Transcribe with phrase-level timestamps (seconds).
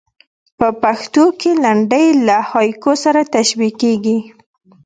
[0.57, 4.17] په پښتو کښي لنډۍ له هایکو سره تشبیه کېږي.